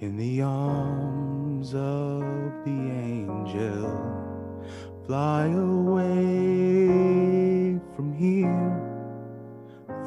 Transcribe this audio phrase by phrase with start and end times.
[0.00, 2.22] in the arms of
[2.64, 3.92] the angel.
[5.06, 6.18] Fly away
[7.94, 8.80] from here,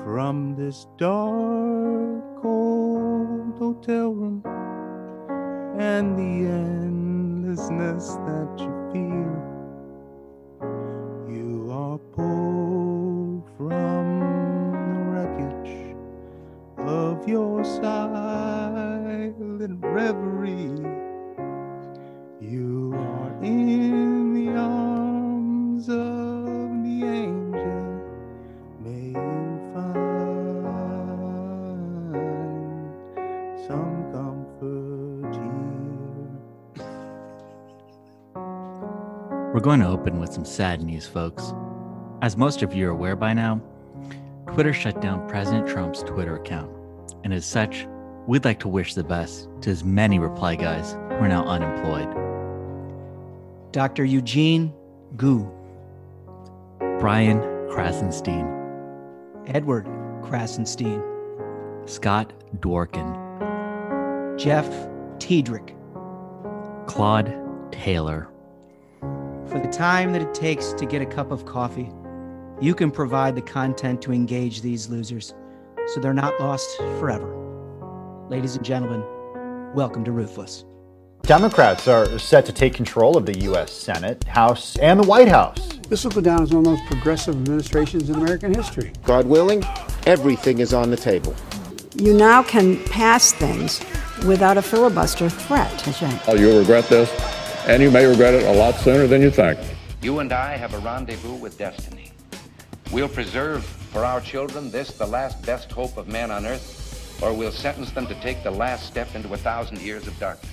[0.03, 4.41] from this dark cold hotel room,
[5.77, 9.35] and the endlessness that you feel.
[11.29, 14.19] You are pulled from
[14.71, 15.95] the wreckage
[16.79, 17.63] of your
[19.63, 20.75] silent reverie.
[22.41, 28.01] You are in the arms of the angel.
[28.81, 30.03] May you find
[33.65, 36.83] some comfort here.
[39.53, 41.53] We're going to open with some sad news, folks.
[42.21, 43.61] As most of you are aware by now,
[44.47, 46.69] Twitter shut down President Trump's Twitter account.
[47.23, 47.87] And as such,
[48.27, 52.07] we'd like to wish the best to as many reply guys who are now unemployed.
[53.71, 54.05] Dr.
[54.05, 54.73] Eugene
[55.17, 55.49] Gu,
[56.99, 58.47] Brian Krasenstein,
[59.47, 59.85] Edward
[60.21, 61.03] Krasenstein,
[61.89, 63.19] Scott Dworkin,
[64.37, 64.69] Jeff
[65.19, 65.75] Tiedrich,
[66.87, 67.35] Claude
[67.71, 68.29] Taylor,
[69.47, 71.91] for the time that it takes to get a cup of coffee,
[72.61, 75.33] you can provide the content to engage these losers
[75.87, 77.52] so they're not lost forever.
[78.29, 79.03] Ladies and gentlemen,
[79.75, 80.63] welcome to Ruthless.
[81.23, 83.69] Democrats are set to take control of the U.S.
[83.73, 85.77] Senate, House, and the White House.
[85.89, 88.93] This will go down as one of the most progressive administrations in American history.
[89.03, 89.61] God willing,
[90.05, 91.35] everything is on the table.
[91.97, 93.81] You now can pass things
[94.25, 95.69] without a filibuster threat.
[95.85, 96.21] That's right.
[96.29, 97.11] Oh, you'll regret this,
[97.67, 99.59] and you may regret it a lot sooner than you think.
[100.01, 102.13] You and I have a rendezvous with destiny.
[102.89, 106.82] We'll preserve for our children this, the last best hope of man on earth,
[107.21, 110.51] or we'll sentence them to take the last step into a thousand years of darkness.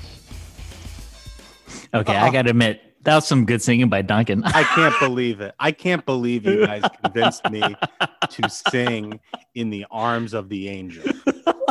[1.94, 4.44] Okay, I gotta admit, that was some good singing by Duncan.
[4.44, 5.54] I can't believe it.
[5.59, 7.62] I can't believe you guys convinced me
[8.28, 9.21] to sing
[9.54, 11.04] in the arms of the angel.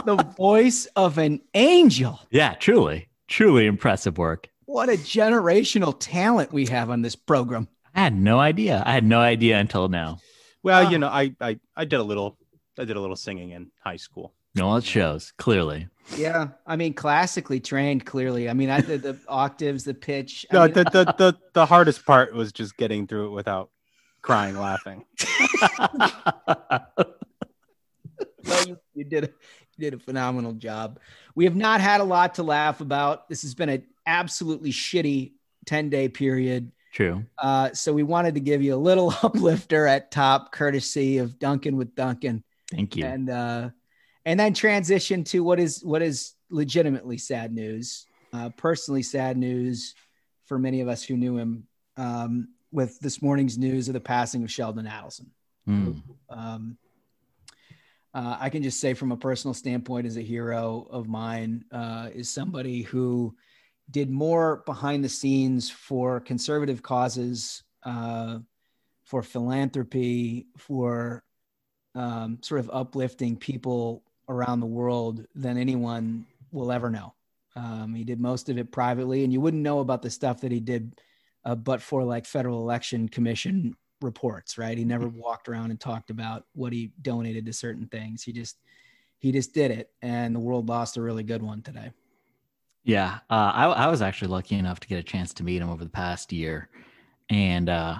[0.06, 2.20] The voice of an angel.
[2.32, 4.50] yeah, truly, truly impressive work.
[4.66, 7.68] What a generational talent we have on this program.
[7.94, 8.84] I had no idea.
[8.86, 10.20] I had no idea until now.
[10.64, 11.00] Well, you ah.
[11.00, 12.38] know, I, I I did a little
[12.78, 14.34] I did a little singing in high school.
[14.56, 15.88] No, it shows clearly.
[16.18, 18.06] Yeah, I mean, classically trained.
[18.06, 20.46] Clearly, I mean, I did the octaves, the pitch.
[20.52, 23.70] I No, mean, the, the the the hardest part was just getting through it without
[24.22, 25.06] crying laughing.
[26.48, 26.56] no,
[28.68, 29.28] you, you did a,
[29.78, 31.00] you did a phenomenal job.
[31.36, 33.30] We have not had a lot to laugh about.
[33.30, 35.34] This has been an absolutely shitty
[35.66, 36.72] ten day period.
[36.92, 37.24] True.
[37.38, 41.78] Uh, so we wanted to give you a little uplifter at top, courtesy of Duncan
[41.78, 43.06] with Duncan, Thank you.
[43.06, 43.70] and uh,
[44.30, 49.96] and then transition to what is what is legitimately sad news, uh, personally sad news
[50.46, 51.68] for many of us who knew him.
[51.98, 55.26] Um, with this morning's news of the passing of Sheldon Adelson.
[55.68, 56.04] Mm.
[56.30, 56.78] Um,
[58.14, 62.10] uh, I can just say, from a personal standpoint, as a hero of mine, uh,
[62.14, 63.36] is somebody who
[63.90, 68.38] did more behind the scenes for conservative causes, uh,
[69.04, 71.24] for philanthropy, for
[71.96, 77.14] um, sort of uplifting people around the world than anyone will ever know.
[77.56, 80.52] Um, he did most of it privately, and you wouldn't know about the stuff that
[80.52, 81.02] he did,
[81.44, 84.78] uh, but for like Federal Election Commission reports, right?
[84.78, 88.24] He never walked around and talked about what he donated to certain things.
[88.24, 88.58] He just
[89.18, 91.92] he just did it, and the world lost a really good one today.
[92.84, 95.70] Yeah, uh, I, I was actually lucky enough to get a chance to meet him
[95.70, 96.70] over the past year,
[97.30, 97.98] and uh,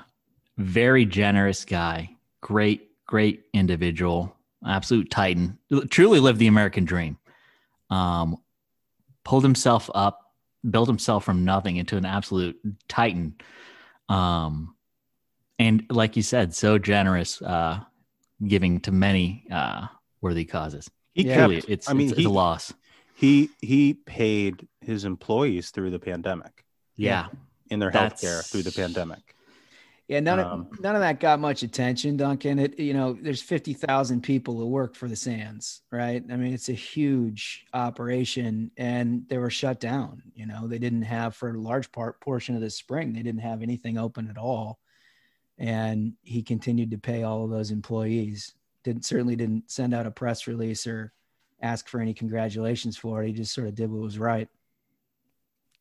[0.58, 5.58] very generous guy, great, great individual, absolute titan,
[5.90, 7.18] truly lived the American dream.
[7.90, 8.38] Um,
[9.24, 10.34] pulled himself up,
[10.70, 13.36] built himself from nothing into an absolute titan.
[14.08, 14.76] Um,
[15.58, 17.82] and like you said, so generous, uh,
[18.46, 19.88] giving to many uh,
[20.22, 20.90] worthy causes.
[21.14, 21.38] He Yeah.
[21.38, 22.74] Truly, it's I mean, it's, he, it's a loss.
[23.16, 26.64] he he paid his employees through the pandemic
[26.96, 27.28] Yeah,
[27.70, 29.36] in their health care through the pandemic.
[30.10, 32.60] Yeah, none Um, of none of that got much attention, Duncan.
[32.60, 36.24] It you know, there's fifty thousand people who work for the Sands, right?
[36.32, 40.24] I mean, it's a huge operation, and they were shut down.
[40.36, 43.42] You know, they didn't have for a large part portion of the spring, they didn't
[43.42, 44.80] have anything open at all,
[45.60, 48.56] and he continued to pay all of those employees.
[48.84, 51.14] Didn't certainly didn't send out a press release or
[51.62, 53.28] ask for any congratulations for it.
[53.28, 54.50] He just sort of did what was right.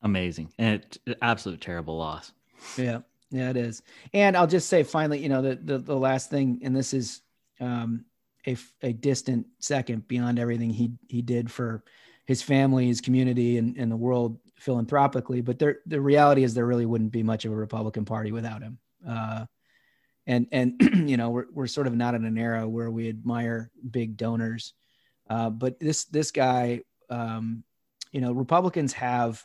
[0.03, 0.75] amazing and
[1.07, 2.33] it, absolute terrible loss.
[2.77, 3.83] Yeah, yeah, it is.
[4.13, 7.21] And I'll just say finally, you know, the the, the last thing, and this is
[7.61, 8.05] um,
[8.47, 11.85] a a distant second beyond everything he he did for
[12.25, 15.41] his family, his community, and, and the world philanthropically.
[15.41, 18.63] But there, the reality is there really wouldn't be much of a Republican Party without
[18.63, 18.79] him.
[19.07, 19.47] Uh,
[20.27, 20.75] and and
[21.09, 24.75] you know we're we're sort of not in an era where we admire big donors,
[25.29, 27.65] uh, but this this guy, um,
[28.13, 29.45] you know, Republicans have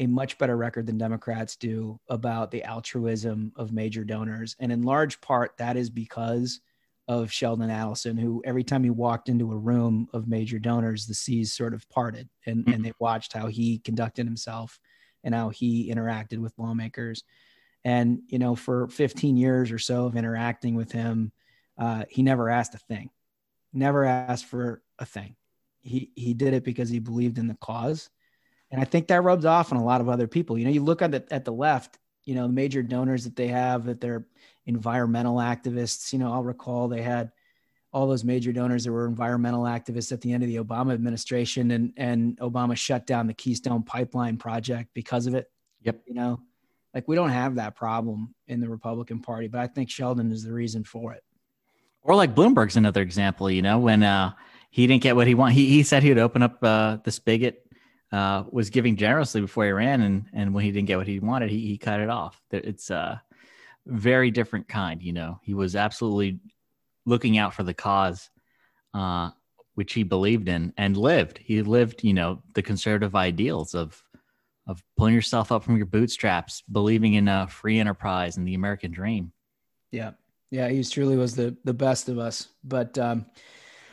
[0.00, 4.82] a much better record than Democrats do about the altruism of major donors, and in
[4.82, 6.60] large part that is because
[7.06, 11.14] of Sheldon Adelson, who every time he walked into a room of major donors, the
[11.14, 12.72] seas sort of parted, and mm-hmm.
[12.72, 14.80] and they watched how he conducted himself
[15.24, 17.24] and how he interacted with lawmakers.
[17.84, 21.32] And, you know, for 15 years or so of interacting with him,
[21.78, 23.10] uh, he never asked a thing,
[23.72, 25.36] never asked for a thing.
[25.82, 28.10] He, he did it because he believed in the cause.
[28.70, 30.56] And I think that rubs off on a lot of other people.
[30.56, 33.36] You know, you look at the, at the left, you know, the major donors that
[33.36, 34.26] they have, that they're
[34.66, 36.12] environmental activists.
[36.12, 37.32] You know, I'll recall they had
[37.92, 41.72] all those major donors that were environmental activists at the end of the Obama administration,
[41.72, 45.50] and and Obama shut down the Keystone Pipeline project because of it.
[45.82, 46.02] Yep.
[46.06, 46.40] You know,
[46.94, 50.44] like we don't have that problem in the Republican Party, but I think Sheldon is
[50.44, 51.24] the reason for it.
[52.02, 53.50] Or like Bloomberg's another example.
[53.50, 54.32] You know, when uh,
[54.70, 57.10] he didn't get what he wanted, he he said he would open up uh, the
[57.10, 57.66] spigot.
[58.12, 61.20] Uh, was giving generously before he ran, and and when he didn't get what he
[61.20, 62.40] wanted, he he cut it off.
[62.50, 63.22] It's a
[63.86, 65.02] very different kind.
[65.02, 66.40] You know, he was absolutely
[67.06, 68.30] looking out for the cause,
[68.94, 69.30] uh,
[69.74, 71.38] which he believed in and lived.
[71.38, 74.02] He lived, you know, the conservative ideals of
[74.66, 78.92] of pulling yourself up from your bootstraps, believing in a free enterprise and the American
[78.92, 79.32] dream.
[79.90, 80.12] Yeah.
[80.50, 82.48] Yeah, he truly was the the best of us.
[82.64, 83.26] But um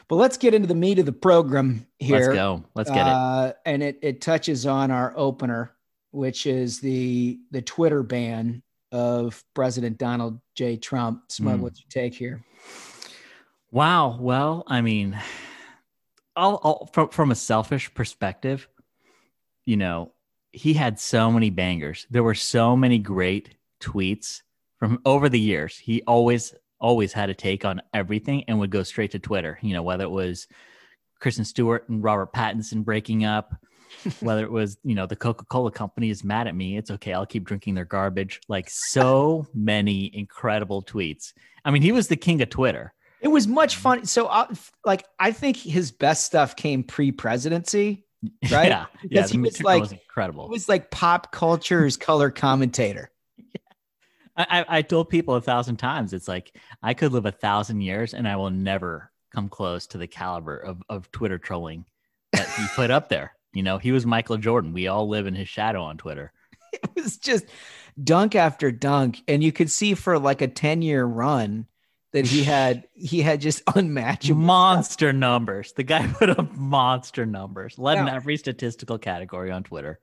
[0.07, 2.19] but let's get into the meat of the program here.
[2.19, 2.63] Let's go.
[2.75, 3.57] Let's get uh, it.
[3.65, 5.73] And it it touches on our opener,
[6.11, 10.77] which is the the Twitter ban of President Donald J.
[10.77, 11.23] Trump.
[11.29, 11.63] Smug, mm.
[11.63, 12.43] what's your take here?
[13.71, 14.17] Wow.
[14.19, 15.19] Well, I mean,
[16.35, 18.67] I'll, I'll, from from a selfish perspective,
[19.65, 20.13] you know,
[20.53, 22.07] he had so many bangers.
[22.09, 24.41] There were so many great tweets
[24.79, 25.77] from over the years.
[25.77, 29.59] He always always had a take on everything and would go straight to Twitter.
[29.61, 30.47] You know, whether it was
[31.19, 33.55] Kristen Stewart and Robert Pattinson breaking up,
[34.19, 36.77] whether it was, you know, the Coca-Cola company is mad at me.
[36.77, 37.13] It's okay.
[37.13, 38.41] I'll keep drinking their garbage.
[38.47, 41.33] Like so many incredible tweets.
[41.65, 42.93] I mean, he was the king of Twitter.
[43.19, 44.05] It was much fun.
[44.05, 44.53] So, uh,
[44.85, 48.05] like, I think his best stuff came pre-presidency
[48.51, 48.69] right?
[48.69, 50.47] Yeah, because yeah, he was like was incredible.
[50.47, 53.11] He was like pop culture's color commentator.
[54.37, 58.13] I, I told people a thousand times, it's like I could live a thousand years
[58.13, 61.85] and I will never come close to the caliber of, of Twitter trolling
[62.33, 63.33] that he put up there.
[63.53, 64.71] You know, he was Michael Jordan.
[64.71, 66.31] We all live in his shadow on Twitter.
[66.73, 67.45] It was just
[68.03, 69.23] dunk after dunk.
[69.27, 71.65] And you could see for like a 10 year run,
[72.13, 75.73] that he had he had just unmatched monster numbers.
[75.73, 79.99] The guy put up monster numbers, led in every statistical category on Twitter.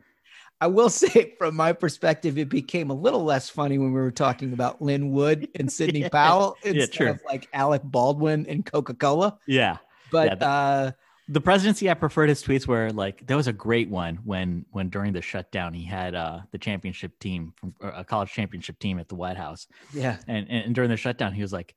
[0.64, 4.11] I will say, from my perspective, it became a little less funny when we were
[4.11, 8.64] talking about Lin Wood and Sidney yeah, Powell instead yeah, of like Alec Baldwin and
[8.64, 9.38] Coca Cola.
[9.46, 9.76] Yeah,
[10.11, 10.90] but yeah, the, uh,
[11.28, 14.88] the presidency, I preferred his tweets where like there was a great one when when
[14.88, 19.08] during the shutdown he had uh the championship team from a college championship team at
[19.08, 19.66] the White House.
[19.92, 21.75] Yeah, and and during the shutdown, he was like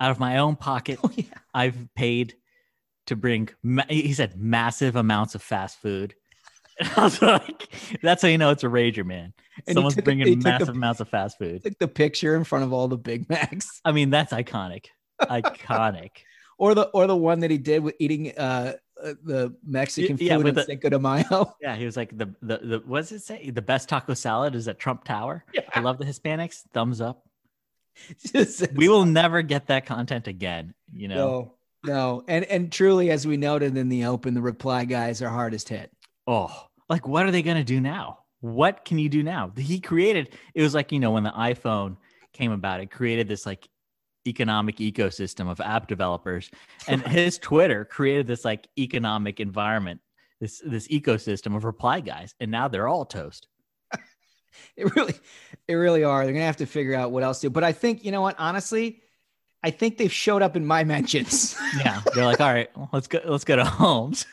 [0.00, 1.10] out of my own pocket, oh.
[1.52, 2.34] I've paid
[3.06, 6.14] to bring, ma- he said, massive amounts of fast food.
[6.78, 7.68] And I was like,
[8.02, 9.32] that's how you know it's a rager, man.
[9.66, 11.62] And Someone's took, bringing massive the, amounts of fast food.
[11.64, 13.80] Took the picture in front of all the Big Macs.
[13.84, 14.86] I mean, that's iconic.
[15.20, 16.10] iconic.
[16.58, 20.26] or the or the one that he did with eating uh, uh the Mexican food
[20.26, 21.54] yeah, with in Cinco de Mayo.
[21.60, 23.50] Yeah, he was like the the the what does it say?
[23.50, 25.44] The best taco salad is at Trump Tower.
[25.54, 25.62] Yeah.
[25.72, 26.62] I love the Hispanics.
[26.74, 27.24] Thumbs up.
[28.74, 30.74] we will never get that content again.
[30.92, 31.16] You know.
[31.16, 31.54] No,
[31.84, 35.68] no, and and truly, as we noted in the open, the reply guys are hardest
[35.68, 35.90] hit.
[36.26, 38.20] Oh, like what are they going to do now?
[38.40, 39.52] What can you do now?
[39.56, 40.34] He created.
[40.54, 41.96] It was like you know when the iPhone
[42.32, 43.68] came about, it created this like
[44.26, 46.50] economic ecosystem of app developers,
[46.86, 50.00] and his Twitter created this like economic environment,
[50.40, 53.48] this this ecosystem of reply guys, and now they're all toast.
[54.76, 55.14] it really,
[55.66, 56.24] it really are.
[56.24, 57.50] They're gonna have to figure out what else to do.
[57.50, 59.02] But I think you know what, honestly,
[59.62, 61.56] I think they've showed up in my mentions.
[61.78, 64.26] yeah, they're like, all right, let's go, let's go to Holmes.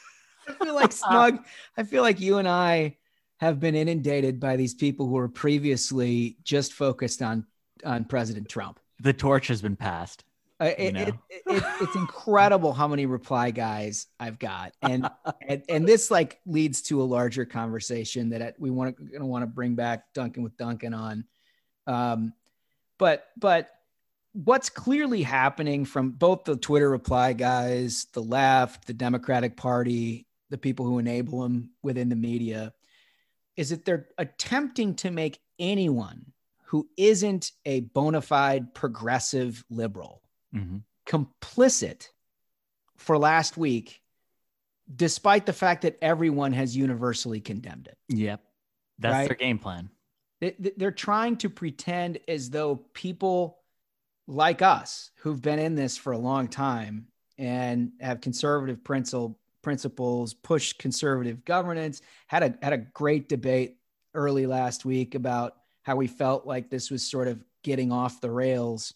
[0.47, 1.43] I feel like Smug.
[1.77, 2.97] I feel like you and I
[3.37, 7.45] have been inundated by these people who were previously just focused on
[7.83, 8.79] on President Trump.
[8.99, 10.23] The torch has been passed.
[10.59, 15.09] Uh, it, it, it, it's incredible how many reply guys I've got, and
[15.47, 19.25] and, and this like leads to a larger conversation that we want to going to
[19.25, 21.25] want to bring back Duncan with Duncan on.
[21.87, 22.33] Um,
[22.97, 23.69] but but
[24.31, 30.57] what's clearly happening from both the Twitter reply guys, the left, the Democratic Party, the
[30.57, 32.73] people who enable them within the media,
[33.55, 36.31] is that they're attempting to make anyone
[36.65, 40.21] who isn't a bona fide progressive liberal
[40.53, 40.83] Mhm.
[41.05, 42.09] complicit
[42.97, 44.01] for last week,
[44.93, 47.97] despite the fact that everyone has universally condemned it.
[48.09, 48.41] Yep.
[48.99, 49.27] That's Right.
[49.27, 49.89] their game plan.
[50.39, 53.59] They- they- They're trying to pretend as though people
[54.27, 60.35] like us who've been in this for a long time and have conservative principle principles,
[60.35, 63.77] push conservative governance, had a had a great debate
[64.13, 68.29] early last week about how we felt like this was sort of getting off the
[68.29, 68.93] rails.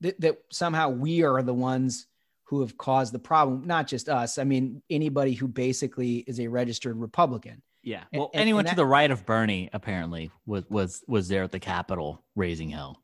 [0.00, 2.06] That, that somehow we are the ones
[2.44, 4.38] who have caused the problem, not just us.
[4.38, 7.60] I mean, anybody who basically is a registered Republican.
[7.82, 8.04] Yeah.
[8.12, 11.50] Well, and- anyone and to the right of Bernie apparently was was was there at
[11.50, 13.02] the Capitol raising hell.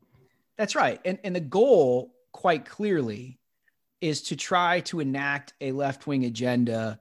[0.57, 1.01] That's right.
[1.03, 3.39] And and the goal, quite clearly,
[3.99, 6.97] is to try to enact a left wing agenda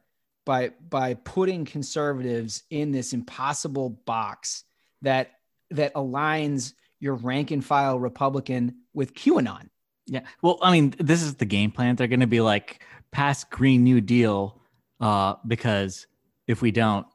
[0.49, 4.64] by by putting conservatives in this impossible box
[5.02, 5.33] that
[5.71, 9.69] that aligns your rank and file Republican with QAnon.
[10.07, 10.23] Yeah.
[10.40, 11.97] Well, I mean, this is the game plan.
[11.97, 14.59] They're going to be like pass Green New Deal
[15.02, 16.07] uh, because
[16.47, 17.07] if we don't,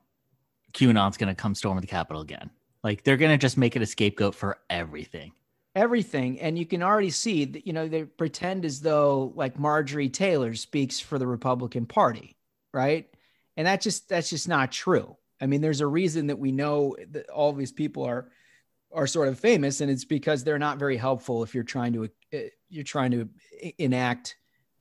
[0.73, 2.51] QAnon's going to come storm the Capitol again.
[2.83, 5.31] Like they're going to just make it a scapegoat for everything.
[5.75, 10.07] everything and you can already see that you know they pretend as though like marjorie
[10.07, 12.37] taylor speaks for the republican party
[12.75, 13.07] right
[13.57, 15.15] and that just that's just not true.
[15.41, 18.29] I mean there's a reason that we know that all these people are
[18.93, 22.03] are sort of famous and it's because they're not very helpful if you're trying to
[22.33, 22.37] uh,
[22.69, 23.29] you're trying to
[23.77, 24.35] enact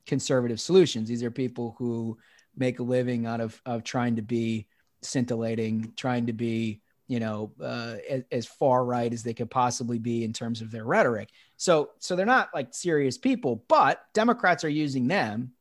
[0.05, 1.09] conservative solutions.
[1.09, 2.17] These are people who
[2.55, 4.67] make a living out of of trying to be
[5.01, 9.99] scintillating trying to be you know uh, as, as far right as they could possibly
[9.99, 11.29] be in terms of their rhetoric.
[11.57, 15.51] So so they're not like serious people but democrats are using them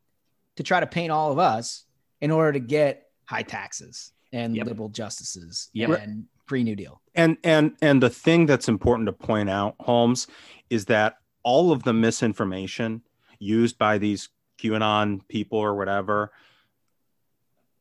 [0.57, 1.85] to try to paint all of us
[2.23, 4.67] in order to get high taxes and Yep.
[4.67, 6.01] liberal justices Yep.
[6.01, 10.27] and green new deal And and and the thing that's important to point out, Holmes,
[10.71, 13.03] is that all of the misinformation
[13.39, 16.33] used by these QAnon people or whatever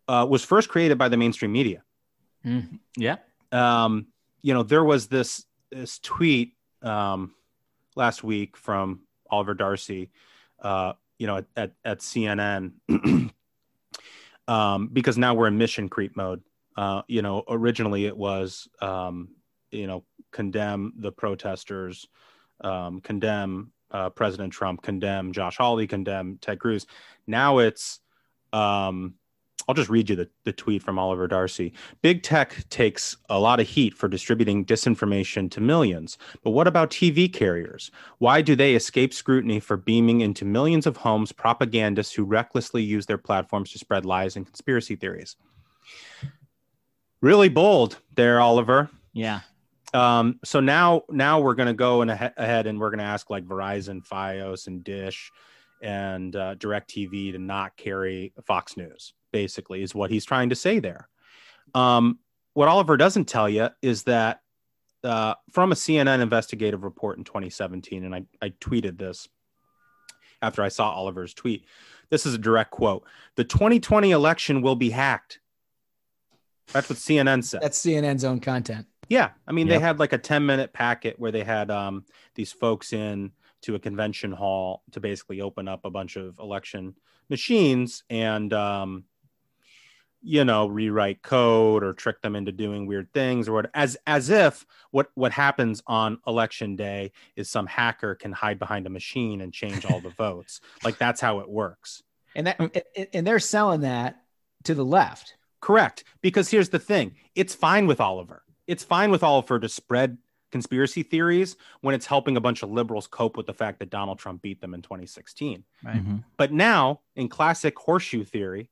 [0.08, 1.84] uh, was first created by the mainstream media.
[2.98, 3.18] Yeah.
[3.52, 4.08] Um,
[4.42, 7.34] you know, there was this this tweet um,
[7.96, 10.10] last week from Oliver Darcy,
[10.62, 12.74] uh, you know, at at, at CNN,
[14.48, 16.42] um, because now we're in mission creep mode.
[16.78, 19.30] Uh, you know, originally it was, um,
[19.72, 22.08] you know, condemn the protesters,
[22.62, 26.88] um, condemn uh, President Trump, condemn Josh Hawley, condemn Ted Cruz.
[27.28, 28.00] Now it's,
[28.54, 29.16] um,
[29.68, 31.74] I'll just read you the, the tweet from Oliver Darcy.
[32.02, 36.18] Big tech takes a lot of heat for distributing disinformation to millions.
[36.44, 37.92] But what about TV carriers?
[38.18, 43.06] Why do they escape scrutiny for beaming into millions of homes propagandists who recklessly use
[43.06, 45.36] their platforms to spread lies and conspiracy theories?
[47.22, 48.90] Really bold there, Oliver.
[49.14, 49.42] Yeah.
[49.94, 53.06] Um, so now, now we're going to go in ahe- ahead and we're going to
[53.06, 55.32] ask like Verizon, FiOS, and Dish,
[55.82, 59.14] and uh, Directv to not carry Fox News.
[59.32, 61.08] Basically, is what he's trying to say there.
[61.74, 62.20] Um,
[62.54, 64.42] what Oliver doesn't tell you is that
[65.04, 69.28] uh, from a CNN investigative report in 2017, and I, I tweeted this
[70.42, 71.66] after I saw Oliver's tweet.
[72.10, 75.40] This is a direct quote: "The 2020 election will be hacked."
[76.74, 77.62] That's what CNN said.
[77.62, 79.76] that's cnn's own content Yeah, I mean, Yep.
[79.76, 83.32] they had like a ten minute packet where they had um, these folks in
[83.64, 86.96] to a convention hall to basically open up a bunch of election
[87.30, 89.04] machines and um,
[90.24, 94.30] you know rewrite code or trick them into doing weird things or what as as
[94.30, 99.42] if what what happens on election day is some hacker can hide behind a machine
[99.42, 102.04] and change all the votes like that's how it works
[102.36, 104.22] and that and- and they're selling that
[104.64, 106.04] to the left Correct.
[106.22, 108.42] Because here's the thing it's fine with Oliver.
[108.66, 110.18] It's fine with Oliver to spread
[110.52, 114.18] conspiracy theories when it's helping a bunch of liberals cope with the fact that Donald
[114.18, 115.64] Trump beat them in 2016.
[115.86, 116.24] Mhm.
[116.36, 118.72] But now, in classic horseshoe theory,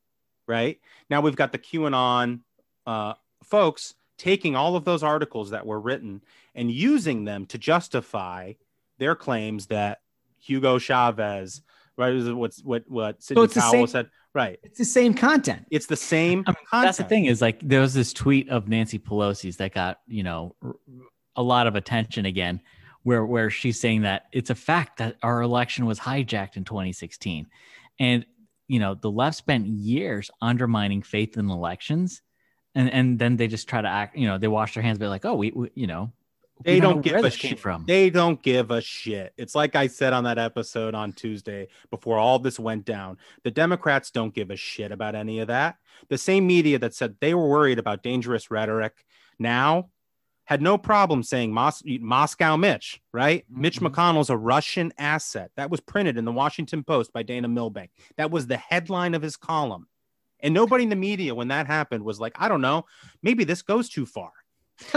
[0.49, 0.79] right?
[1.09, 2.39] Now we've got the QAnon
[2.87, 3.13] uh,
[3.43, 6.21] folks taking all of those articles that were written
[6.55, 8.53] and using them to justify
[8.97, 10.01] their claims that
[10.39, 11.61] Hugo Chavez,
[11.95, 12.11] right?
[12.13, 14.59] is What's what what Sidney it's the Powell same- said, right?
[14.63, 16.43] it's the same content It's the same.
[16.47, 19.73] I mean, that's the thing is like there was this tweet of Nancy Pelosi's that
[19.73, 20.55] got you know
[21.35, 22.59] a lot of attention again,
[23.03, 27.45] where where she's saying that it's a fact that our election was hijacked in 2016,
[27.99, 28.25] and
[28.69, 32.21] you know the left spent years undermining faith in elections,
[32.75, 35.07] and and then they just try to act you know they wash their hands, be
[35.07, 36.13] like oh we, we you know
[36.63, 37.59] They We don't know give a shit.
[37.59, 37.85] from.
[37.87, 39.33] They don't give a shit.
[39.37, 43.17] It's like I said on that episode on Tuesday before all this went down.
[43.43, 45.77] The Democrats don't give a shit about any of that.
[46.09, 49.05] The same media that said they were worried about dangerous rhetoric
[49.39, 49.89] now
[50.49, 53.45] had no problem saying Mos- Moscow Mitch, right?
[53.51, 55.51] Mitch McConnell's a Russian asset.
[55.57, 57.91] That was printed in the Washington Post by Dana Milbank.
[58.17, 59.85] That was the headline of his column.
[60.39, 62.87] And nobody in the media, when that happened, was like, I don't know,
[63.21, 64.31] maybe this goes too far.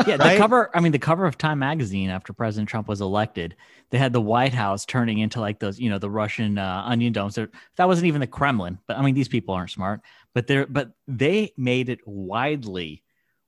[0.06, 0.71] Yeah, the cover.
[0.75, 3.54] I mean, the cover of Time magazine after President Trump was elected,
[3.90, 7.12] they had the White House turning into like those, you know, the Russian uh, onion
[7.12, 7.35] domes.
[7.35, 10.00] They're- That wasn't even the Kremlin, but I mean, these people aren't smart.
[10.35, 13.01] But they're, but they made it widely,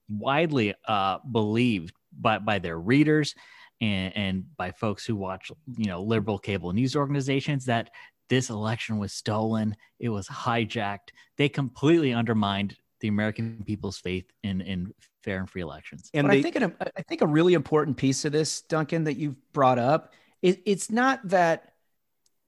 [0.09, 3.35] widely uh, believed by by their readers
[3.81, 7.89] and and by folks who watch, you know, liberal cable news organizations that
[8.29, 9.75] this election was stolen.
[9.99, 11.09] It was hijacked.
[11.37, 14.93] They completely undermined the American people's faith in in
[15.23, 16.09] fair and free elections.
[16.13, 19.05] And but they, I think an, I think a really important piece of this, Duncan,
[19.05, 21.73] that you've brought up, it, it's not that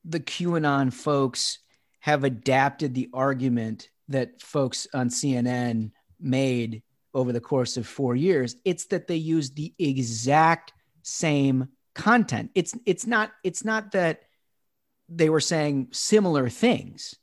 [0.06, 1.60] the QAnon folks
[2.00, 6.84] have adapted the argument that folks on CNN made
[7.18, 8.56] over the course of four years.
[8.64, 10.72] It's that they use the exact
[11.02, 12.52] same content.
[12.54, 14.22] It's it's not it's not that
[15.10, 17.16] they were saying similar things.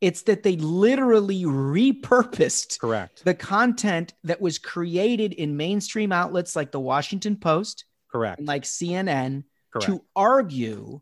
[0.00, 6.72] It's that they literally repurposed correct, the content that was created in mainstream outlets like
[6.72, 9.86] the Washington Post correct, and like CNN correct.
[9.86, 11.00] to argue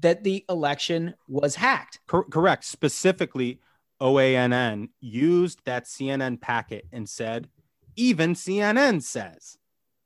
[0.00, 2.00] that the election was hacked.
[2.06, 2.64] Cor- correct.
[2.64, 3.60] Specifically,
[4.00, 7.48] OANN used that CNN packet and said,
[7.96, 9.56] even CNN says.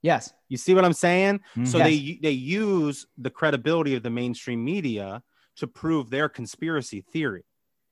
[0.03, 0.33] Yes.
[0.49, 1.41] You see what I'm saying?
[1.65, 1.87] So Yes.
[1.87, 5.23] they they use the credibility of the mainstream media
[5.57, 7.45] to prove their conspiracy theory.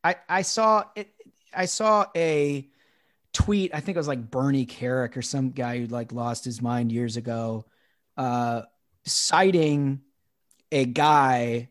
[0.04, 1.08] I, I saw it.
[1.52, 2.68] I saw a
[3.32, 3.74] tweet.
[3.74, 6.92] I think it was like Bernie Kerik or some guy who like lost his mind
[6.92, 7.66] years ago,
[8.16, 8.62] uh,
[9.04, 10.02] citing
[10.70, 11.68] a guy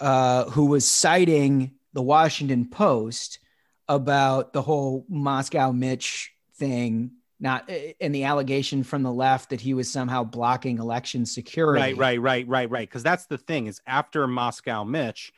[0.00, 3.40] uh, who was citing the Washington Post
[3.88, 9.50] about the whole Moscow Mitch thing, not eh, eh, and the allegation from the left
[9.50, 11.80] that he was somehow blocking election security.
[11.80, 12.88] Right, right, right, right, right.
[12.88, 15.32] Because that's the thing is after Moscow Mitch,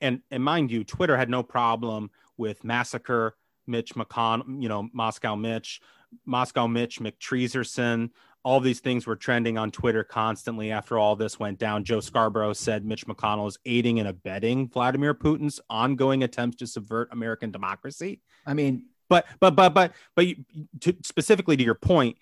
[0.00, 5.36] and and mind you, Twitter had no problem with massacre Mitch McConnell, you know, Moscow
[5.36, 5.80] Mitch,
[6.24, 8.10] Moscow Mitch McTreaserson.
[8.42, 11.82] All these things were trending on Twitter constantly after all this went down.
[11.82, 17.08] Joe Scarborough said Mitch McConnell is aiding and abetting Vladimir Putin's ongoing attempts to subvert
[17.10, 18.20] American democracy.
[18.46, 20.36] I mean, But but but but but you,
[20.80, 22.16] to, specifically to your point,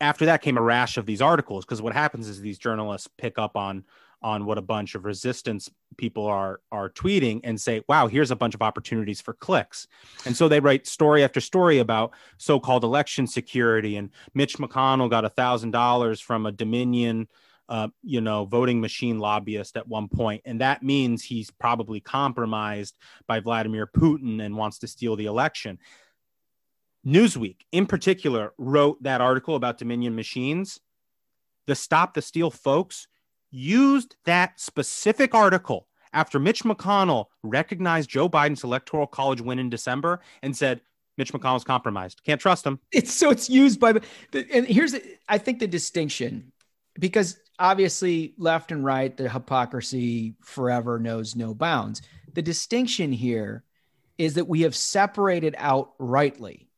[0.00, 3.38] after that came a rash of these articles because what happens is these journalists pick
[3.38, 3.84] up on
[4.22, 8.36] on what a bunch of resistance people are are tweeting and say, "Wow, here's a
[8.36, 9.86] bunch of opportunities for clicks."
[10.24, 15.26] And so they write story after story about so-called election security and Mitch McConnell got
[15.26, 17.28] a thousand dollars from a Dominion.
[17.66, 22.94] Uh, you know, voting machine lobbyist at one point, and that means he's probably compromised
[23.26, 25.78] by Vladimir Putin and wants to steal the election.
[27.06, 30.80] Newsweek, in particular, wrote that article about Dominion machines.
[31.66, 33.08] The Stop the Steal folks
[33.50, 40.20] used that specific article after Mitch McConnell recognized Joe Biden's electoral college win in December
[40.42, 40.80] and said,
[41.16, 42.22] Mitch McConnell's compromised.
[42.24, 42.80] Can't trust him.
[42.92, 43.94] it's so it's used by
[44.32, 44.96] and here's
[45.28, 46.52] I think the distinction
[46.98, 52.02] because obviously left and right the hypocrisy forever knows no bounds.
[52.32, 53.62] The distinction here
[54.18, 56.68] is that we have separated out rightly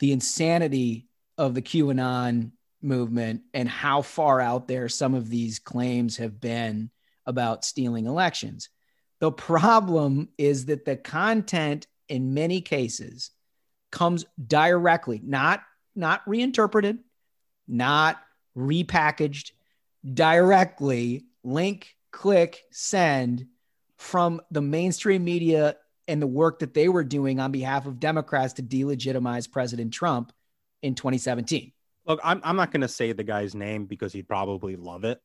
[0.00, 1.06] the insanity
[1.38, 2.50] of the QAnon
[2.82, 6.90] movement and how far out there some of these claims have been
[7.26, 8.70] about stealing elections.
[9.20, 13.30] The problem is that the content in many cases
[13.92, 15.62] comes directly, not
[15.94, 16.98] not reinterpreted,
[17.68, 18.20] not
[18.56, 19.50] repackaged,
[20.14, 23.46] directly link, click, send
[23.98, 25.76] from the mainstream media
[26.10, 30.32] and the work that they were doing on behalf of Democrats to delegitimize President Trump
[30.82, 31.72] in 2017.
[32.04, 35.22] Look, I'm, I'm not going to say the guy's name because he'd probably love it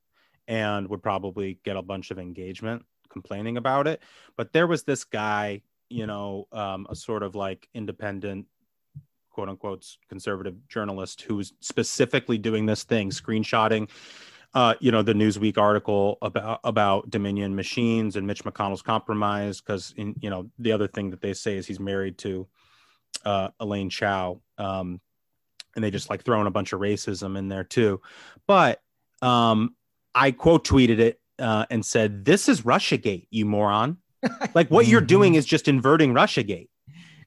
[0.47, 4.03] and would probably get a bunch of engagement complaining about it.
[4.37, 8.45] But there was this guy, you know, um, a sort of like independent,
[9.31, 13.89] quote unquote, conservative journalist who was specifically doing this thing, screenshotting.
[14.55, 19.93] Uh, you know the Newsweek article about about Dominion machines and Mitch McConnell's compromise because
[19.97, 22.47] in you know the other thing that they say is he's married to
[23.25, 25.01] uh, Elaine Chao, um,
[25.75, 27.99] and they just like throwing a bunch of racism in there too.
[28.47, 28.81] But
[29.21, 29.75] um,
[30.13, 33.97] I quote tweeted it uh, and said, "This is RussiaGate, you moron!
[34.53, 36.69] like what you're doing is just inverting RussiaGate,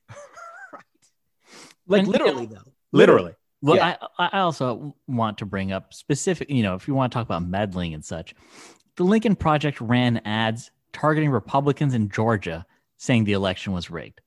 [1.86, 2.72] Like And, you literally, know, though.
[2.92, 3.96] literally." Well, Yeah.
[4.18, 7.26] I, I also want to bring up specific, you know, if you want to talk
[7.26, 8.34] about meddling and such,
[8.96, 12.66] the Lincoln Project ran ads targeting Republicans in Georgia
[12.96, 14.20] saying the election was rigged.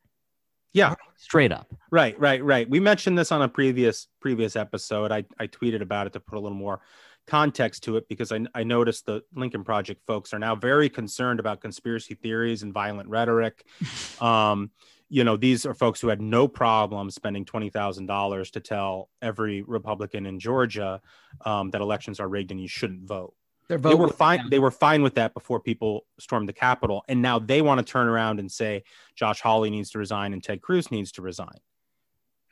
[0.73, 0.95] Yeah.
[1.17, 1.73] Straight up.
[1.91, 2.69] Right, right, right.
[2.69, 5.11] We mentioned this on a previous previous episode.
[5.11, 6.81] I, I tweeted about it to put a little more
[7.27, 11.39] context to it because I, I noticed the Lincoln Project folks are now very concerned
[11.39, 13.65] about conspiracy theories and violent rhetoric.
[14.21, 14.71] um,
[15.11, 19.09] you know, these are folks who had no problem spending twenty thousand dollars to tell
[19.21, 21.01] every Republican in Georgia
[21.45, 23.33] um, that elections are rigged and you shouldn't vote.
[23.67, 24.39] Their They were fine.
[24.39, 24.49] down.
[24.49, 27.91] They were fine with that before people stormed the Capitol, and now they want to
[27.91, 31.59] turn around and say Josh Hawley needs to resign and Ted Cruz needs to resign.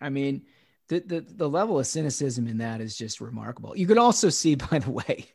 [0.02, 0.42] I mean,
[0.90, 3.78] the, the the level of cynicism in that is just remarkable.
[3.78, 5.28] You can also see, by the way,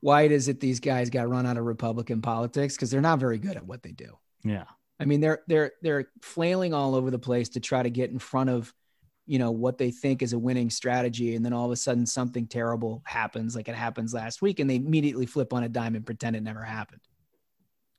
[0.00, 3.18] why it is that these guys got run out of Republican politics because they're not
[3.18, 4.16] very good at what they do.
[4.44, 4.64] Yeah.
[5.00, 8.18] I mean, they're they're they're flailing all over the place to try to get in
[8.18, 8.72] front of,
[9.26, 12.04] you know, what they think is a winning strategy, and then all of a sudden
[12.06, 15.94] something terrible happens, like it happens last week, and they immediately flip on a dime
[15.94, 17.00] and pretend it never happened.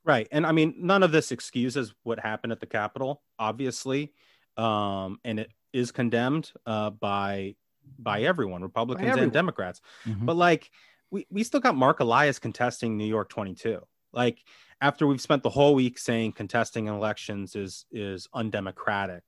[0.04, 0.26] Right.
[0.32, 4.12] And I mean, none of this excuses what happened at the Capitol, obviously.
[4.56, 7.54] Um, and it is condemned uh, by
[7.98, 9.24] by everyone, Republicans everyone.
[9.24, 9.80] and Democrats.
[10.04, 10.26] Mhm.
[10.26, 10.70] But like
[11.10, 13.80] we, we still got Marc Elias contesting New York 22.
[14.12, 14.42] Like
[14.80, 19.22] after we've spent the whole week saying contesting elections is is undemocratic.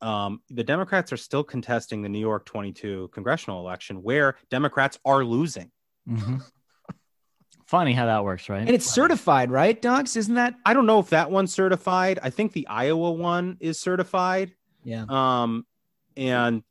[0.00, 5.24] Um, the Democrats are still contesting the New York 22 congressional election where Democrats are
[5.24, 5.70] losing.
[6.08, 6.42] Mhm.
[7.66, 8.60] Funny how that works, right?
[8.60, 10.14] And it's certified, right, Dogs?
[10.16, 10.54] Isn't that?
[10.64, 12.20] I don't know if that one's certified.
[12.22, 14.52] I think the Iowa one is certified.
[14.84, 15.04] Yeah.
[15.08, 15.66] Um,
[16.16, 16.62] and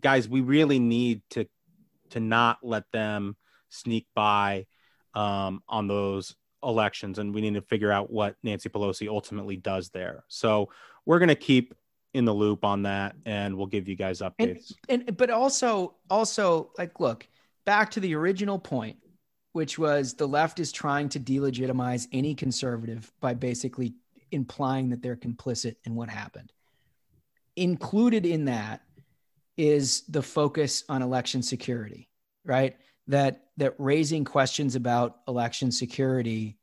[0.00, 1.46] guys, we really need to
[2.10, 3.36] to not let them
[3.68, 4.66] sneak by
[5.14, 9.90] um, on those elections, and we need to figure out what Nancy Pelosi ultimately does
[9.90, 10.24] there.
[10.28, 10.70] So
[11.06, 11.74] we're gonna keep
[12.12, 14.72] in the loop on that, and we'll give you guys updates.
[14.88, 17.26] and but also also like look
[17.64, 18.96] back to the original point
[19.54, 23.94] which was the left is trying to delegitimize any conservative by basically
[24.32, 26.52] implying that they're complicit in what happened
[27.56, 28.82] included in that
[29.56, 32.08] is the focus on election security
[32.44, 32.76] right
[33.08, 36.56] that that raising questions about election security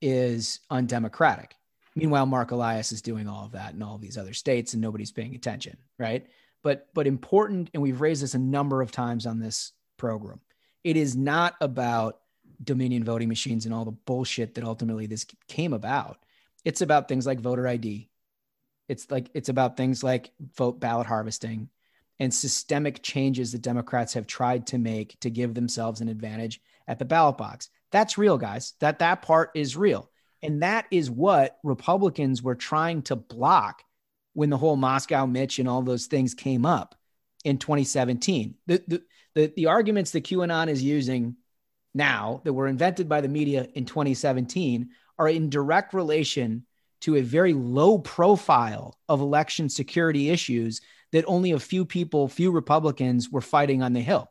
[0.00, 1.54] is undemocratic.
[1.96, 5.12] Meanwhile marc elias is doing all of that in all these other states and nobody's
[5.12, 6.26] paying attention right?
[6.62, 10.40] But but important and we've raised this a number of times on this program
[10.82, 12.20] it is not about
[12.62, 16.18] dominion voting machines and all the bullshit that ultimately this came about.
[16.64, 18.08] It's about things like voter id
[18.88, 21.68] it's like it's about things like vote ballot harvesting
[22.20, 26.98] and systemic changes that democrats have tried to make to give themselves an advantage at
[26.98, 27.68] the ballot box.
[27.90, 28.74] That's real guys.
[28.80, 30.10] That that part is real.
[30.42, 33.82] And that is what republicans were trying to block
[34.34, 36.94] when the whole Moscow Mitch and all those things came up
[37.44, 38.56] in 2017.
[38.66, 39.02] The, the,
[39.34, 41.36] the, the arguments that QAnon is using
[41.94, 46.66] now that were invented by the media in 2017 are in direct relation
[47.02, 50.80] to a very low profile of election security issues
[51.14, 54.28] that only a few people, few Republicans were fighting on the Hill,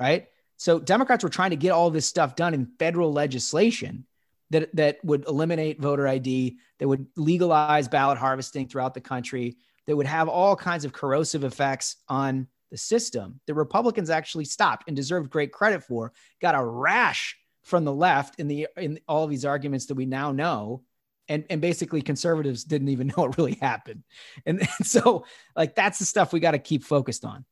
[0.00, 0.26] right?
[0.56, 4.04] So Democrats were trying to get all this stuff done in federal legislation
[4.50, 9.96] that that would eliminate voter ID, that would legalize ballot harvesting throughout the country, that
[9.96, 13.40] would have all kinds of corrosive effects on the system.
[13.46, 16.12] The Republicans actually stopped and deserved great credit for.
[16.42, 20.04] Got a rash from the left in the in all of these arguments that we
[20.04, 20.82] now know.
[21.28, 24.02] And, and basically conservatives didn't even know it really happened.
[24.46, 25.24] And, and so
[25.56, 27.44] like that's the stuff we got to keep focused on.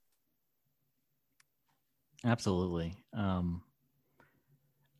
[2.24, 2.94] Absolutely.
[3.12, 3.62] Um,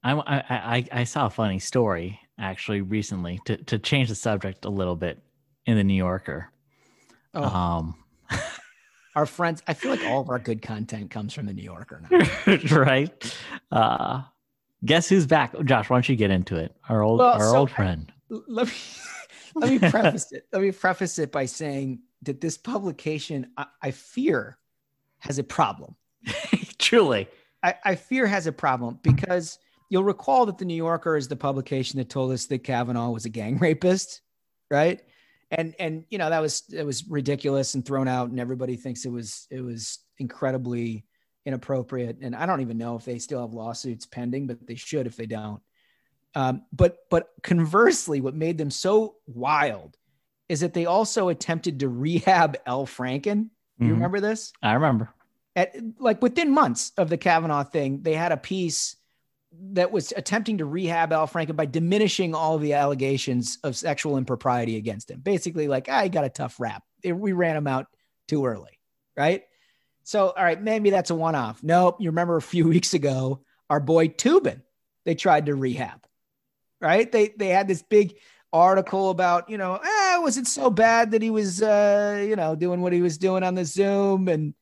[0.04, 4.64] I, I, I, I saw a funny story actually recently to, to change the subject
[4.64, 5.18] a little bit
[5.64, 6.50] in the New Yorker.
[7.34, 7.94] Oh, Um,
[9.16, 12.02] our friends, I feel like all of our good content comes from the New Yorker
[12.08, 12.58] now.
[12.76, 13.36] right.
[13.72, 14.22] Uh,
[14.84, 15.54] guess who's back?
[15.64, 16.76] Josh, why don't you get into it?
[16.88, 18.12] Our old, Well, our so old friend.
[18.28, 18.72] Let me
[19.54, 20.46] let me preface it.
[20.52, 24.58] Let me preface it by saying that this publication, I, I fear,
[25.18, 25.96] has a problem.
[26.78, 27.28] Truly.
[27.62, 29.58] I, I fear has a problem because
[29.88, 33.24] you'll recall that the New Yorker is the publication that told us that Kavanaugh was
[33.24, 34.20] a gang rapist,
[34.70, 35.00] right?
[35.50, 39.04] And and you know that was it was ridiculous and thrown out, and everybody thinks
[39.04, 41.04] it was it was incredibly
[41.44, 42.18] inappropriate.
[42.20, 45.16] And I don't even know if they still have lawsuits pending, but they should if
[45.16, 45.60] they don't.
[46.37, 49.96] Um, but but conversely, what made them so wild
[50.51, 53.49] is that they also attempted to rehab Al Franken.
[53.79, 53.90] You Mhm.
[53.92, 54.53] remember this?
[54.62, 55.09] I remember.
[55.57, 58.96] At like within months of the Kavanaugh thing, they had a piece
[59.72, 64.77] that was attempting to rehab Al Franken by diminishing all the allegations of sexual impropriety
[64.77, 65.20] against him.
[65.20, 66.83] Basically, like, ah, got a tough rap.
[67.03, 67.87] We ran him out
[68.29, 68.79] too early,
[69.16, 69.44] right?
[70.03, 71.62] So, all right, maybe that's a one off.
[71.62, 71.96] Nope.
[72.01, 74.61] You remember a few weeks ago, our boy Toobin,
[75.07, 76.06] they tried to rehab,
[76.87, 77.11] right?
[77.11, 78.16] They they had this big
[78.53, 82.55] article about, you know, eh, was it so bad that he was, uh, you know,
[82.55, 84.55] doing what he was doing on the Zoom and,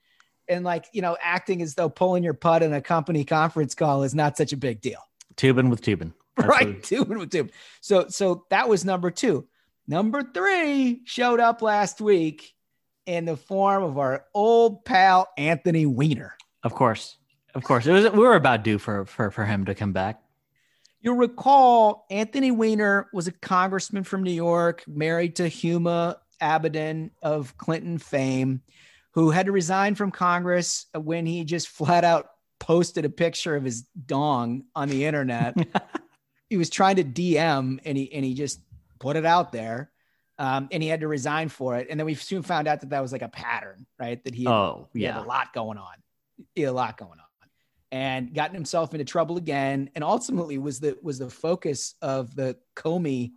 [0.49, 4.03] and like, you know, acting as though pulling your putt in a company conference call
[4.03, 4.99] is not such a big deal.
[5.37, 6.13] Toobin with Toobin.
[6.37, 6.69] That's right.
[6.69, 6.83] What...
[6.83, 7.51] Toobin with Toobin.
[7.81, 9.47] So, so that was number two.
[9.87, 12.55] Number three showed up last week
[13.07, 16.37] in the form of our old pal Anthony Weiner.
[16.63, 17.19] Of course,
[17.55, 18.11] of course, it was.
[18.11, 20.24] We were about due for for for him to come back.
[21.05, 27.59] You'll recall Anthony Weiner was a congressman from New York, married to Huma Abedin of
[27.59, 28.62] Clinton fame,
[29.11, 33.64] who had to resign from Congress when he just flat out posted a picture of
[33.64, 35.55] his dong on the internet.
[36.49, 38.61] he was trying to DM and he and he just
[38.99, 39.90] put it out there.
[40.38, 41.88] Um, and he had to resign for it.
[41.90, 44.25] And then we soon found out that that was like a pattern, right?
[44.25, 45.12] That he, had, oh, he yeah.
[45.12, 45.97] had a lot going on,
[46.55, 47.24] he had a lot going on,
[47.95, 49.89] and gotten himself into trouble again.
[49.95, 53.35] And ultimately was the was the focus of the Comey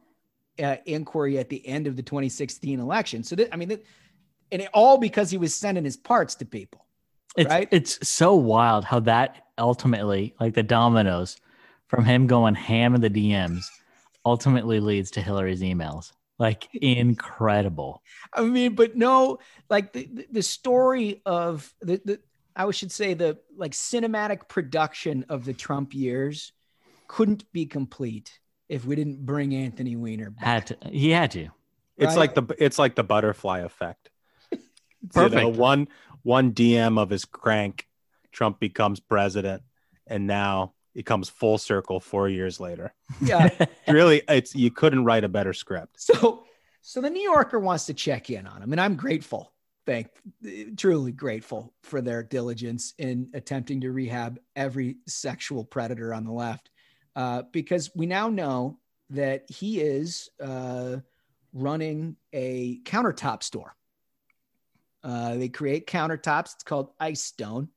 [0.61, 3.23] uh, inquiry at the end of the 2016 election.
[3.23, 3.85] So that, I mean, that,
[4.51, 6.87] and it, all because he was sending his parts to people.
[7.37, 7.67] It's, right?
[7.69, 11.37] It's so wild how that ultimately, like the dominoes
[11.85, 13.63] from him going ham in the DMs,
[14.25, 18.01] ultimately leads to Hillary's emails like incredible.
[18.33, 19.39] I mean, but no,
[19.69, 22.19] like the the story of the, the
[22.57, 26.51] I should say the like cinematic production of the Trump years
[27.07, 30.43] couldn't be complete if we didn't bring Anthony Weiner back.
[30.43, 31.49] Had to, he had to.
[31.97, 32.17] It's right?
[32.17, 34.09] like the it's like the butterfly effect.
[35.13, 35.35] Perfect.
[35.35, 35.87] You know, one
[36.23, 37.87] one DM of his crank,
[38.31, 39.61] Trump becomes president,
[40.07, 42.93] and now it comes full circle four years later.
[43.21, 43.49] Yeah.
[43.87, 46.01] really, it's you couldn't write a better script.
[46.01, 46.43] So
[46.81, 49.53] so the New Yorker wants to check in on him, and I'm grateful.
[49.87, 50.09] Thank
[50.75, 56.69] truly grateful for their diligence in attempting to rehab every sexual predator on the left.
[57.15, 58.79] Uh, because we now know
[59.11, 60.97] that he is uh,
[61.53, 63.77] running a countertop store.
[65.05, 66.55] Uh, they create countertops.
[66.55, 67.69] It's called IceStone.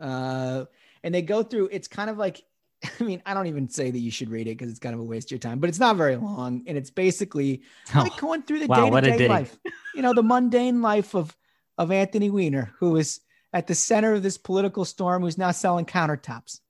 [0.00, 0.64] Uh,
[1.04, 2.42] and they go through it's kind of like
[3.00, 5.00] I mean, I don't even say that you should read it because it's kind of
[5.00, 6.64] a waste of your time, but it's not very long.
[6.66, 7.62] And it's basically
[7.94, 9.58] oh, like going through the day to day life,
[9.94, 11.36] you know, the mundane life of,
[11.76, 13.20] of Anthony Weiner, who is
[13.52, 16.60] at the center of this political storm, who's now selling countertops.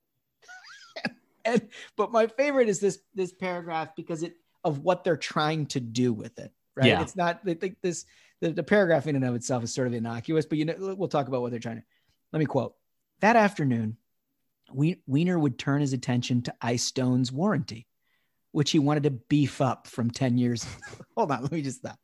[1.45, 5.81] and, but my favorite is this, this paragraph because it, of what they're trying to
[5.81, 6.53] do with it.
[6.75, 6.87] Right.
[6.87, 7.03] Yeah.
[7.03, 8.07] It's not, they think this,
[8.41, 11.09] the, the paragraph in and of itself is sort of innocuous, but you know, we'll
[11.09, 11.83] talk about what they're trying to,
[12.33, 12.75] let me quote
[13.21, 13.97] that afternoon
[14.73, 17.87] Weiner would turn his attention to IceStone's warranty,
[18.53, 20.67] which he wanted to beef up from 10 years.
[21.17, 21.99] Hold on, let me just stop.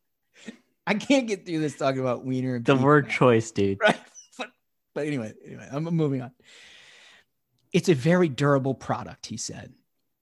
[0.87, 2.59] I can't get through this talking about Weiner.
[2.59, 3.79] the word choice, dude.
[3.81, 3.99] Right.
[4.37, 4.51] But,
[4.95, 6.33] but anyway, anyway, I'm moving on.
[7.73, 9.73] It's a very durable product, he said.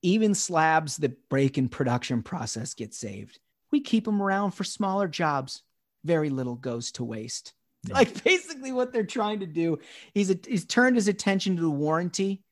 [0.03, 3.39] Even slabs that break in production process get saved.
[3.71, 5.63] We keep them around for smaller jobs.
[6.05, 7.55] Very little goes to waste.
[7.89, 7.95] Yeah.
[7.95, 9.79] Like basically what they're trying to do.
[10.15, 12.43] He's a, he's turned his attention to the warranty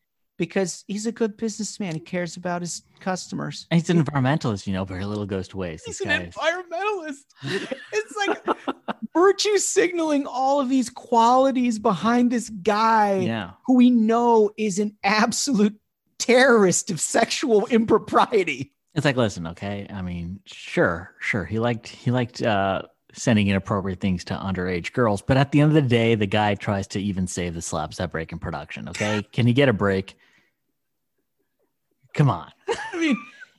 [0.41, 1.95] because he's a good businessman.
[1.95, 3.67] He cares about his customers.
[3.71, 5.85] And he's an environmentalist, you know, very little goes to waste.
[5.87, 7.27] He's an environmentalist.
[7.93, 8.57] it's like
[9.15, 13.51] virtue signaling all of these qualities behind this guy yeah.
[13.67, 15.79] who we know is an absolute
[16.19, 18.73] terrorist of sexual impropriety.
[18.95, 19.87] It's like, listen, okay.
[19.91, 21.45] I mean, sure, sure.
[21.45, 22.83] He liked he liked uh
[23.15, 25.23] sending inappropriate things to underage girls.
[25.23, 27.97] But at the end of the day, the guy tries to even save the slabs
[27.99, 28.89] that break in production.
[28.89, 29.23] Okay.
[29.33, 30.17] Can he get a break?
[32.15, 32.51] Come on.
[32.93, 33.17] I mean,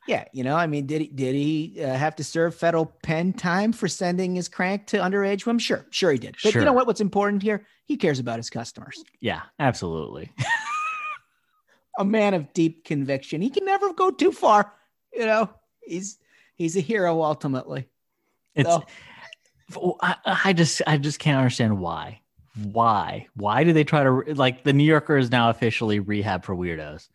[0.07, 3.33] yeah, you know, I mean, did he did he uh, have to serve federal pen
[3.33, 5.59] time for sending his crank to underage women?
[5.59, 6.35] Sure, sure he did.
[6.43, 6.61] But sure.
[6.61, 6.87] you know what?
[6.87, 7.65] What's important here?
[7.85, 9.03] He cares about his customers.
[9.19, 10.31] Yeah, absolutely.
[11.99, 13.41] a man of deep conviction.
[13.41, 14.73] He can never go too far.
[15.13, 15.49] You know,
[15.83, 16.17] he's
[16.55, 17.87] he's a hero ultimately.
[18.55, 18.83] It's so,
[20.01, 22.21] I, I just I just can't understand why.
[22.71, 23.27] Why?
[23.35, 27.07] Why do they try to like the New Yorker is now officially rehab for weirdos?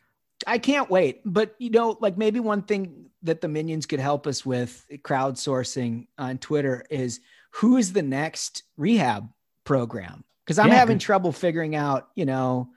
[0.46, 1.20] I can't wait.
[1.24, 6.06] But you know, like maybe one thing that the minions could help us with crowdsourcing
[6.18, 9.28] on Twitter is who is the next rehab
[9.64, 10.24] program?
[10.44, 12.70] Because I'm yeah, having trouble figuring out, you know,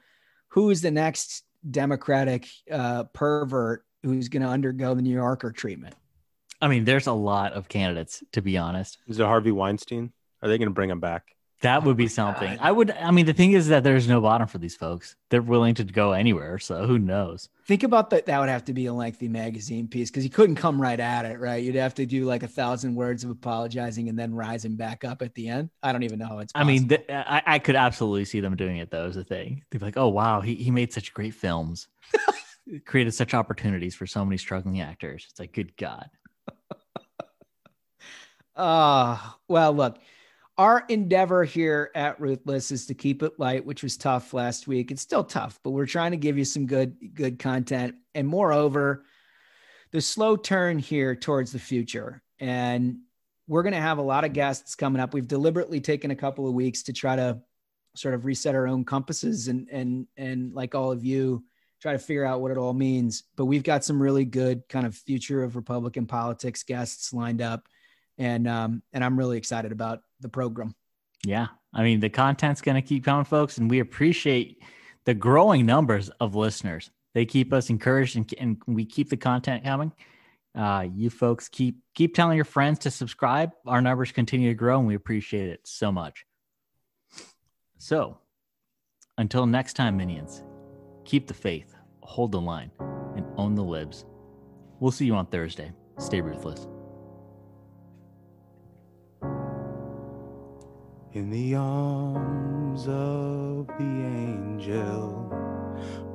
[0.50, 5.96] who is the next Democratic uh, pervert who's going to undergo the New Yorker treatment.
[6.62, 8.98] I mean, there's a lot of candidates, to be honest.
[9.08, 10.12] Is it Harvey Weinstein?
[10.42, 11.36] Are they going to bring him back?
[11.62, 12.58] That oh would be something.
[12.62, 12.92] I would.
[12.92, 15.18] I mean, the thing is that there's no bottom for these folks.
[15.30, 16.58] They're willing to go anywhere.
[16.58, 17.50] So who knows?
[17.66, 18.28] Think about that.
[18.28, 21.26] That would have to be a lengthy magazine piece because you couldn't come right at
[21.26, 21.62] it, right?
[21.62, 25.22] You'd have to do like a thousand words of apologizing and then rising back up
[25.22, 25.70] at the end.
[25.84, 26.54] I don't even know how it's.
[26.56, 29.06] I mean, th- I, I could absolutely see them doing it though.
[29.06, 31.90] As a thing, they'd be like, "Oh wow, he he made such great films,
[32.86, 36.10] created such opportunities for so many struggling actors." It's like, good God.
[38.60, 39.18] Uh,
[39.48, 40.00] well, look,
[40.58, 44.92] our endeavor here at Ruthless is to keep it light, which was tough last week.
[44.92, 47.96] It's still tough, but we're trying to give you some good, good content.
[48.14, 49.06] And moreover,
[49.92, 52.22] the slow turn here towards the future.
[52.38, 52.98] And
[53.48, 55.14] we're going to have a lot of guests coming up.
[55.14, 57.40] We've deliberately taken a couple of weeks to try to
[57.96, 61.44] sort of reset our own compasses and and and like all of you
[61.82, 63.24] try to figure out what it all means.
[63.38, 67.68] But we've got some really good kind of future of Republican politics guests lined up,
[68.20, 70.76] and um, and I'm really excited about the program.
[71.26, 71.48] Yeah.
[71.74, 74.62] I mean, the content's going to keep coming, folks, and we appreciate
[75.06, 76.92] the growing numbers of listeners.
[77.14, 79.92] They keep us encouraged and, and we keep the content coming.
[80.56, 83.52] Uh, you folks keep keep telling your friends to subscribe.
[83.66, 86.26] Our numbers continue to grow and we appreciate it so much.
[87.78, 88.18] So,
[89.18, 90.44] until next time, minions,
[91.06, 92.72] keep the faith, hold the line,
[93.16, 94.06] and own the libs.
[94.80, 95.72] We'll see you on Thursday.
[95.98, 96.68] Stay ruthless.
[101.14, 105.26] In the arms of the angel.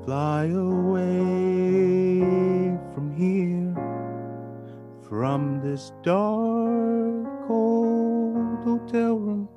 [0.04, 1.40] Fly away
[2.94, 3.74] from here,
[5.08, 9.48] from this dark cold hotel room,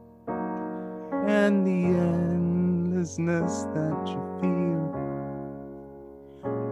[1.27, 4.81] and the endlessness that you fear.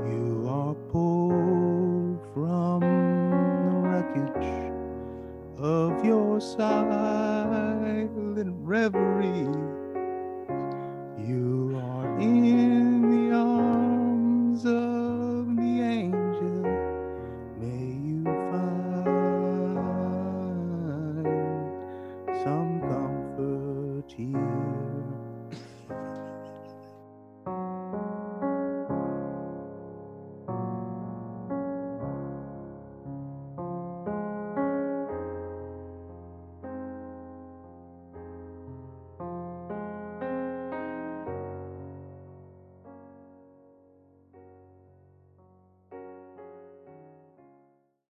[0.09, 4.73] You are pulled from the wreckage
[5.59, 6.41] of your
[8.35, 9.47] silent reverie.
[11.25, 11.64] You